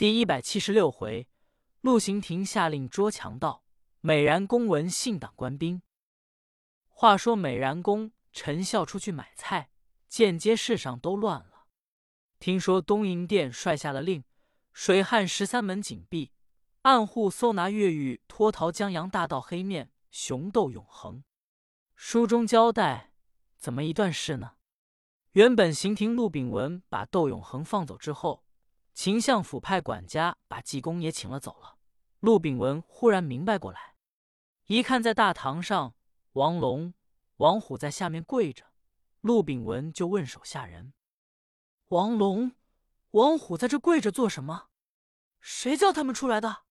[0.00, 1.28] 第一百七十六回，
[1.82, 3.64] 陆行亭下令捉强盗，
[4.00, 5.82] 美髯公闻信党官兵。
[6.88, 9.68] 话说美髯公陈孝出去买菜，
[10.08, 11.66] 见街市上都乱了。
[12.38, 14.24] 听说东营殿帅下了令，
[14.72, 16.32] 水旱十三门紧闭，
[16.80, 21.22] 暗户搜拿越狱脱逃江洋大盗黑面熊斗永恒。
[21.94, 23.12] 书中交代，
[23.58, 24.52] 怎么一段事呢？
[25.32, 28.46] 原本刑庭陆炳文把窦永恒放走之后，
[29.02, 31.78] 秦相府派管家把济公也请了走了。
[32.18, 33.96] 陆炳文忽然明白过来，
[34.66, 35.94] 一看在大堂上，
[36.32, 36.92] 王龙、
[37.36, 38.74] 王虎在下面跪着，
[39.22, 40.92] 陆炳文就问手下人
[41.88, 42.54] ：“王龙、
[43.12, 44.68] 王虎在这跪着做什么？
[45.40, 46.64] 谁叫他们出来的？”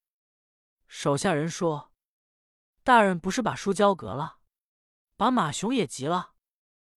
[0.85, 1.91] 手下人说
[2.85, 4.37] ：“大人不是把书交阁了？”
[5.17, 6.35] 把马雄也急了，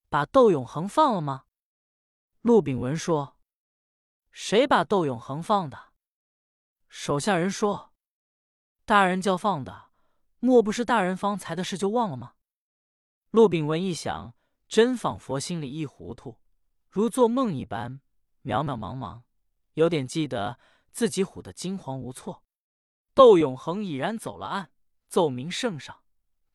[0.09, 1.45] 把窦永恒放了吗？
[2.41, 3.37] 陆炳文说
[4.31, 5.93] ：“谁把窦永恒放的？”
[6.87, 7.93] 手下人说
[8.85, 9.91] ：“大人叫放的，
[10.39, 12.33] 莫不是大人方才的事就忘了吗？”
[13.31, 14.35] 陆炳文一想，
[14.67, 16.39] 真仿佛心里一糊涂，
[16.89, 18.01] 如做梦一般，
[18.43, 19.21] 渺渺茫茫，
[19.73, 20.59] 有点记得
[20.91, 22.43] 自己唬得惊慌无措。
[23.13, 24.71] 窦永恒已然走了案，
[25.07, 26.03] 奏明圣上，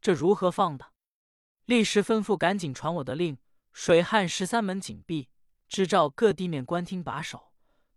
[0.00, 0.92] 这如何放的？
[1.64, 3.38] 立时吩咐，赶紧传我的令：
[3.72, 5.30] 水旱十三门紧闭，
[5.69, 7.45] 支照各地面官厅把守，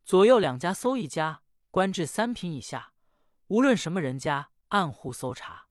[0.09, 2.93] 左右两家搜一家，官至三品以下，
[3.45, 5.67] 无论什么人家，暗户搜查，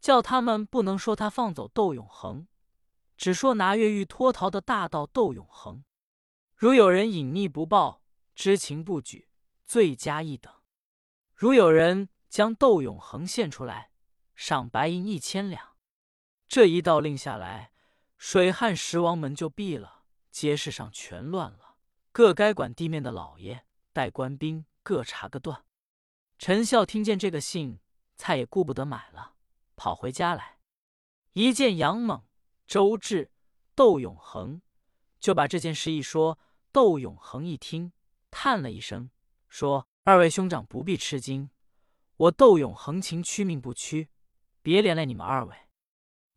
[0.00, 2.48] 叫他们不能说他放走窦永恒，
[3.16, 5.84] 只说拿越狱脱逃的大盗窦永恒。
[6.56, 8.02] 如有人隐匿不报，
[8.34, 9.28] 知情不举，
[9.64, 10.52] 罪加一等；
[11.32, 13.92] 如有人将窦永恒献出来，
[14.34, 15.76] 赏白银一千两。
[16.48, 17.70] 这一道令下来，
[18.18, 21.69] 水旱十王门就闭了，街市上全乱了。
[22.12, 25.64] 各该管地面的老爷带官兵各查个断。
[26.38, 27.78] 陈孝听见这个信，
[28.16, 29.34] 菜也顾不得买了，
[29.76, 30.58] 跑回家来，
[31.34, 32.24] 一见杨猛、
[32.66, 33.30] 周志、
[33.74, 34.60] 窦永恒，
[35.20, 36.38] 就把这件事一说。
[36.72, 37.92] 窦永恒一听，
[38.30, 39.10] 叹了一声，
[39.48, 41.50] 说：“二位兄长不必吃惊，
[42.16, 44.08] 我窦永恒情屈命不屈，
[44.62, 45.56] 别连累你们二位。”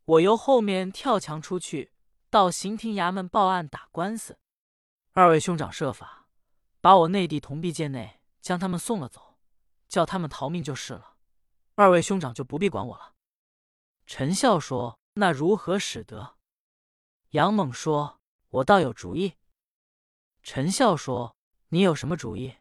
[0.06, 1.92] 我由后面跳墙出去，
[2.30, 4.36] 到刑庭衙门报案打官司。
[5.16, 6.26] 二位兄长设法
[6.80, 9.38] 把我内弟同臂剑内将他们送了走，
[9.88, 11.14] 叫他们逃命就是了。
[11.76, 13.14] 二位兄长就不必管我了。
[14.06, 16.34] 陈孝说：“那如何使得？”
[17.30, 18.20] 杨猛说
[18.50, 19.34] ：“我倒有主意。”
[20.42, 21.36] 陈孝说
[21.70, 22.56] ：“你有什么主意？”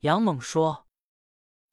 [0.00, 0.86] 杨猛说：“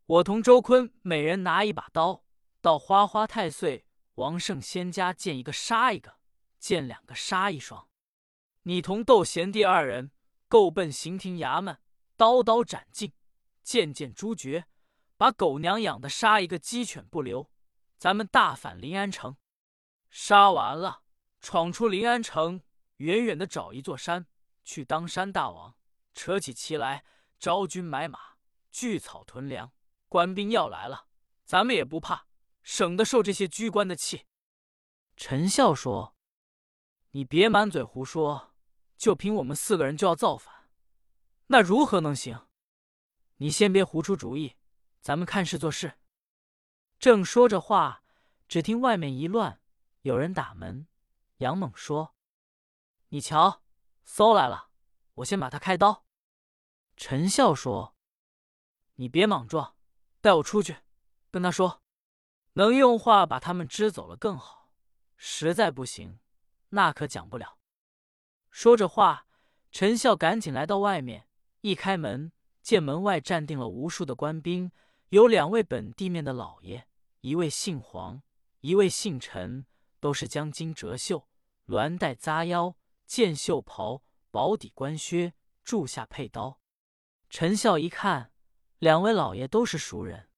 [0.07, 2.23] 我同周坤每人拿一把刀，
[2.61, 3.85] 到花花太岁。”
[4.15, 6.15] 王圣仙家见一个杀一个，
[6.57, 7.87] 见两个杀一双。
[8.67, 10.11] 你同窦贤弟二人，
[10.49, 11.79] 够奔刑庭衙门，
[12.17, 13.13] 刀刀斩尽，
[13.63, 14.67] 剑剑诛绝，
[15.15, 17.49] 把狗娘养的杀一个鸡犬不留。
[17.97, 19.37] 咱们大反临安城，
[20.09, 21.03] 杀完了，
[21.39, 22.61] 闯出临安城，
[22.97, 24.27] 远远的找一座山，
[24.65, 25.77] 去当山大王，
[26.13, 27.05] 扯起旗来，
[27.39, 28.19] 招军买马，
[28.69, 29.71] 聚草屯粮。
[30.09, 31.07] 官兵要来了，
[31.45, 32.27] 咱们也不怕。
[32.63, 34.25] 省得受这些居官的气。
[35.15, 36.17] 陈孝说
[37.11, 38.55] ：“你别满嘴胡说，
[38.97, 40.69] 就凭我们四个人就要造反，
[41.47, 42.47] 那如何能行？
[43.37, 44.55] 你先别胡出主意，
[44.99, 45.99] 咱们看事做事。”
[46.99, 48.03] 正说着话，
[48.47, 49.61] 只听外面一乱，
[50.01, 50.87] 有人打门。
[51.37, 52.15] 杨猛说
[53.09, 53.61] ：“你瞧，
[54.03, 54.71] 搜来了，
[55.15, 56.05] 我先把他开刀。”
[56.97, 57.95] 陈笑说
[58.95, 59.75] ：“你别莽撞，
[60.19, 60.77] 带我出去，
[61.29, 61.83] 跟他说。”
[62.53, 64.73] 能用话把他们支走了更好，
[65.15, 66.17] 实在不行，
[66.69, 67.56] 那可讲不了。
[68.49, 69.27] 说着话，
[69.71, 71.27] 陈孝赶紧来到外面，
[71.61, 72.31] 一开门，
[72.61, 74.71] 见门外站定了无数的官兵，
[75.09, 76.87] 有两位本地面的老爷，
[77.21, 78.21] 一位姓黄，
[78.61, 79.65] 一位姓陈，
[79.99, 81.27] 都是将金折袖、
[81.67, 82.75] 鸾带扎腰、
[83.05, 85.33] 箭袖袍、薄底官靴、
[85.63, 86.59] 柱下佩刀。
[87.29, 88.31] 陈孝一看，
[88.79, 90.29] 两位老爷都是熟人。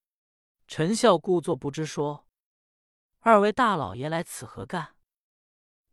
[0.67, 2.27] 陈孝故作不知，说
[3.21, 4.95] ：“二位大老爷来此何干？”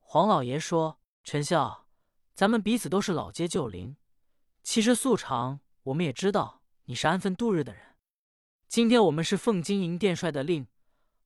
[0.01, 1.86] 黄老爷说：“陈孝，
[2.37, 3.97] 咱们彼此都是老街旧邻，
[4.63, 7.97] 其实素常我们也知道你是安分度日的人。
[8.69, 10.69] 今天我们是奉金营殿帅的令，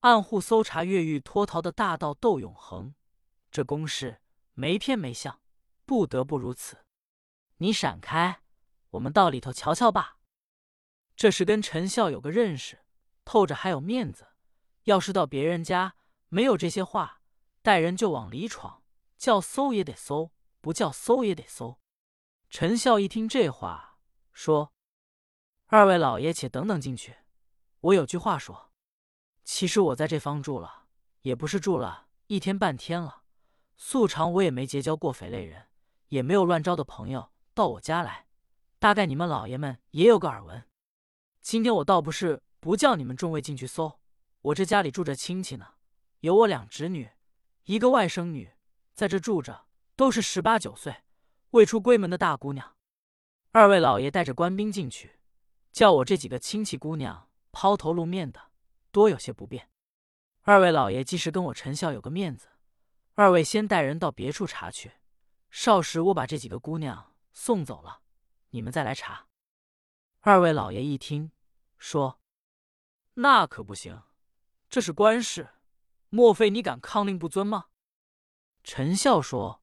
[0.02, 2.94] 暗户搜查越狱脱逃的大盗窦永恒，
[3.50, 4.20] 这公事
[4.54, 5.40] 没偏没向，
[5.84, 6.84] 不得不如此。
[7.56, 8.42] 你闪开，
[8.90, 10.18] 我们到里头瞧瞧吧。”
[11.16, 12.84] 这是跟陈笑有个认识。
[13.24, 14.28] 透着还有面子，
[14.84, 15.96] 要是到别人家
[16.28, 17.20] 没有这些话，
[17.62, 18.84] 带人就往里闯，
[19.18, 20.30] 叫搜也得搜，
[20.60, 21.78] 不叫搜也得搜。
[22.48, 23.98] 陈孝一听这话，
[24.32, 24.72] 说
[25.66, 27.16] ：“二位老爷且等等进去，
[27.80, 28.72] 我有句话说。
[29.44, 30.86] 其实我在这方住了，
[31.22, 33.22] 也不是住了一天半天了。
[33.76, 35.68] 素常我也没结交过匪类人，
[36.08, 38.26] 也没有乱招的朋友到我家来。
[38.78, 40.66] 大概你们老爷们也有个耳闻。
[41.40, 44.00] 今天我倒不是不叫你们众位进去搜，
[44.42, 45.74] 我这家里住着亲戚呢，
[46.20, 47.10] 有我两侄女，
[47.64, 48.52] 一个外甥女，
[48.94, 49.66] 在这住着，
[50.00, 51.02] 都是十八九岁
[51.50, 52.74] 未出闺门的大姑娘。
[53.50, 55.18] 二位老爷带着官兵进去，
[55.72, 58.50] 叫我这几个亲戚姑娘抛头露面的，
[58.90, 59.68] 多有些不便。
[60.40, 62.48] 二位老爷既是跟我陈孝有个面子，
[63.12, 64.92] 二位先带人到别处查去，
[65.50, 68.00] 少时我把这几个姑娘送走了，
[68.52, 69.26] 你们再来查。
[70.20, 71.30] 二位老爷一听，
[71.76, 72.18] 说
[73.20, 74.02] ：“那可不行，
[74.70, 75.50] 这是官事，
[76.08, 77.66] 莫非你敢抗令不遵吗？”
[78.64, 79.59] 陈孝说：“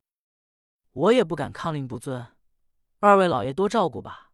[0.98, 2.36] 我也不敢抗令不遵。”
[3.00, 4.32] 二位老爷多照顾吧，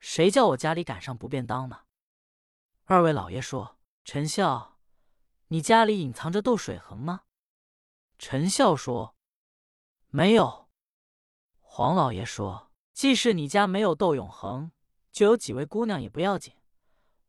[0.00, 1.82] 谁叫我家里赶上不便当呢？
[2.84, 4.80] 二位老爷说：“陈孝，
[5.46, 7.22] 你家里隐藏着斗水衡吗？”
[8.18, 9.14] 陈孝说
[10.10, 10.68] ：“没有。”
[11.60, 14.72] 黄老爷说：“即使你家没有斗永恒，
[15.12, 16.54] 就有几位姑娘也不要紧，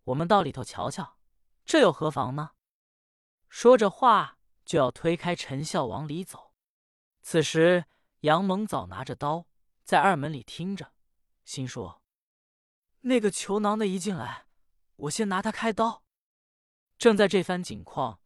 [0.06, 1.18] 我们到里头瞧瞧，
[1.64, 2.52] 这又何妨呢？”
[3.48, 6.54] 说着话就要推开陈孝往里走，
[7.22, 7.86] 此时
[8.24, 9.48] 杨蒙早拿着刀。
[9.84, 10.94] 在二门里听着，
[11.44, 12.02] 心说
[13.02, 14.46] ：“那个囚囊的一进来，
[14.96, 16.06] 我先拿他开刀。”
[16.98, 18.22] 正在这番景况，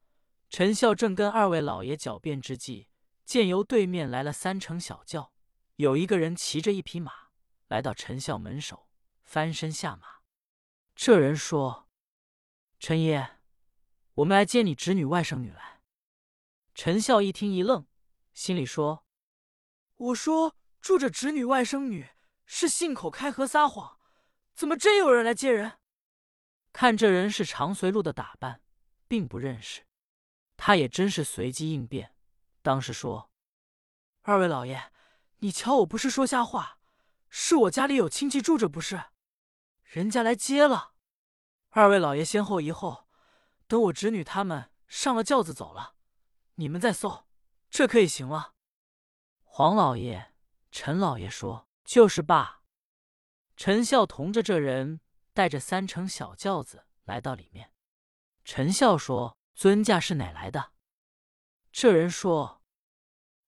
[0.51, 2.89] 陈孝正跟二位老爷狡辩之际，
[3.25, 5.33] 见由对面来了三乘小轿，
[5.77, 7.29] 有一个人骑着一匹马
[7.67, 8.87] 来到陈孝门首，
[9.23, 10.19] 翻身下马。
[10.93, 11.89] 这人说
[12.77, 13.39] ：“陈爷，
[14.13, 15.81] 我们来接你侄女外甥女来。”
[16.75, 17.87] 陈孝一听一愣，
[18.33, 19.03] 心里说
[19.97, 22.07] ：“我说。”住着侄女外甥女
[22.45, 23.99] 是信口开河撒谎，
[24.53, 25.79] 怎么真有人来接人？
[26.71, 28.61] 看这人是长随路的打扮，
[29.05, 29.85] 并不认识。
[30.55, 32.15] 他也真是随机应变，
[32.61, 33.31] 当时说
[34.21, 34.93] ：“二位老爷，
[35.39, 36.79] 你瞧我不是说瞎话，
[37.27, 39.05] 是我家里有亲戚住着，不是？
[39.83, 40.93] 人家来接了。
[41.71, 43.09] 二位老爷先后一后，
[43.67, 45.95] 等我侄女他们上了轿子走了，
[46.55, 47.25] 你们再搜，
[47.69, 48.53] 这可以行了。”
[49.57, 50.35] 黄老爷。
[50.69, 52.61] 陈老爷说：“就是罢。”
[53.57, 55.01] 陈孝同着这人
[55.33, 57.73] 带着三乘小轿子来到里面。
[58.45, 60.73] 陈孝说：“尊驾是哪来的？”
[61.73, 62.61] 这人说：“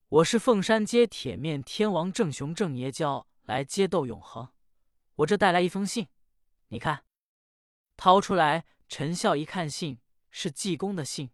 [0.09, 4.51] 我是凤山街铁面天王郑雄郑爷叫来接窦永恒，
[5.17, 6.07] 我这带来一封信，
[6.69, 7.05] 你看。”
[7.95, 9.99] 掏出来，陈孝一看，信
[10.31, 11.29] 是济公的信。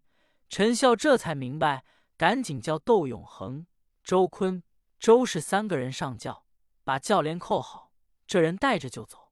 [0.49, 1.85] 陈孝这才明白，
[2.17, 3.67] 赶紧叫窦永恒、
[4.05, 4.61] 周坤。
[4.99, 6.45] 周氏三个人上轿，
[6.83, 7.91] 把轿帘扣好，
[8.27, 9.31] 这人带着就走。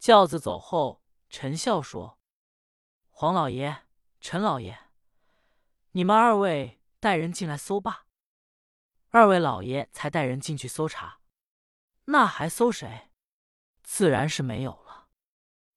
[0.00, 1.00] 轿子走后，
[1.30, 2.18] 陈孝说
[3.10, 3.84] ：“黄老爷、
[4.20, 4.76] 陈老爷，
[5.92, 8.06] 你们二位带人进来搜吧。”
[9.10, 11.20] 二位老爷才带人进去搜查。
[12.06, 13.12] 那还搜谁？
[13.84, 15.06] 自然是没有了。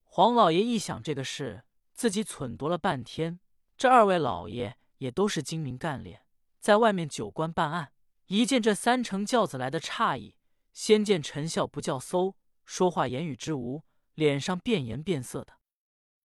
[0.04, 1.64] 黄老爷一想这个事，
[1.94, 3.40] 自己忖度了半天。
[3.78, 6.26] 这二位老爷也都是精明干练，
[6.60, 7.92] 在外面酒官办案。
[8.28, 10.36] 一见这三乘轿子来的诧异，
[10.74, 12.36] 先见陈孝不叫搜，
[12.66, 13.84] 说话言语之无，
[14.16, 15.60] 脸上变颜变色的。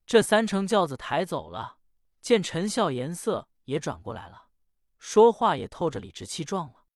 [0.06, 1.76] 这三乘轿子抬走了，
[2.22, 4.46] 见陈孝颜色也转过来了，
[4.98, 6.86] 说话也透着理直气壮了。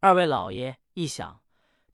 [0.00, 1.44] 二位老爷一想，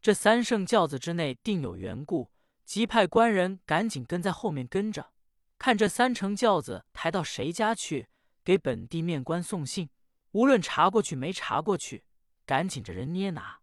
[0.00, 2.31] 这三乘轿子之内定有缘故，
[2.64, 5.12] 即派官人赶紧跟在后面跟着，
[5.59, 8.09] 看这三乘轿子抬到谁家去，
[8.43, 9.90] 给本地面官送信，
[10.31, 12.07] 无论查过去没查过去。
[12.49, 13.61] 赶紧着人捏拿，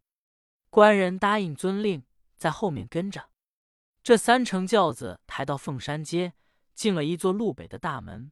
[0.70, 2.04] 官人答应遵令，
[2.38, 3.32] 在后面跟着。
[4.04, 6.34] 这三乘轿子抬到凤山街，
[6.75, 8.32] 进了一座路北的大门。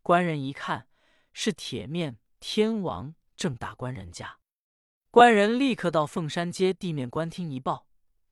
[0.00, 0.86] 官人一看，
[1.32, 4.38] 是铁面天王郑大官人家。
[5.10, 7.88] 官人立刻到凤山街地面官厅一报，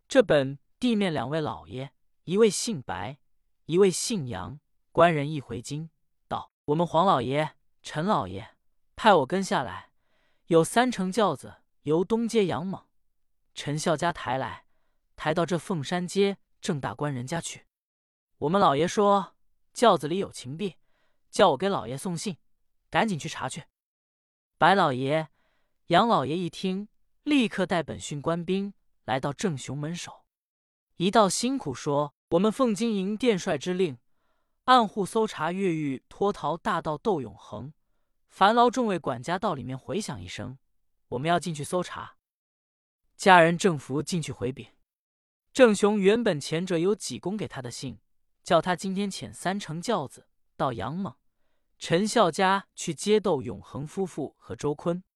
[0.07, 1.91] 这本地面两位老爷，
[2.23, 3.19] 一位姓白，
[3.65, 4.61] 一位姓杨。
[4.93, 5.91] 官人一回京，
[6.29, 8.55] 道：“我们黄老爷、陈老爷
[8.95, 9.86] 派我跟下来。”
[10.47, 12.87] 有三乘轿子由东街杨猛、
[13.53, 14.65] 陈孝家抬来，
[15.17, 17.67] 抬到这凤山街郑大官人家去。
[18.39, 19.35] 我们老爷说
[19.73, 20.77] 轿子里有情币，
[21.33, 22.37] 叫我给老爷送信，
[22.89, 23.65] 赶紧去查去。
[24.57, 25.27] 白老爷、
[25.89, 26.87] 杨老爷一听，
[27.25, 28.73] 立刻带本训官兵
[29.05, 30.27] 来到郑雄门首，
[30.99, 33.99] 一道辛苦说：“我们凤金营殿帅之令，
[34.67, 37.73] 暗户搜查越狱脱逃大盗窦永恒。”
[38.37, 40.59] 烦劳众位管家到里面回响一声，
[41.09, 42.19] 我们要进去搜查。
[43.17, 44.69] 家人郑福进去回禀，
[45.55, 47.99] 郑雄原本前者有几公给他的信，
[48.43, 51.17] 叫他今天遣三乘轿子到杨猛、
[51.79, 55.03] 陈孝家去接斗永恒夫妇和周坤。